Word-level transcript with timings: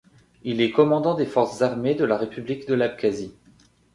Il 0.41 0.61
est 0.61 0.71
commandant 0.71 1.13
des 1.13 1.27
Forces 1.27 1.61
armées 1.61 1.93
de 1.93 2.05
la 2.05 2.17
République 2.17 2.67
de 2.67 2.73
l'Abkhazie. 2.73 3.35